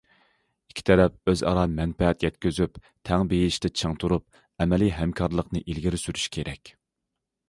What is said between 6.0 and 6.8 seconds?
سۈرۈش كېرەك.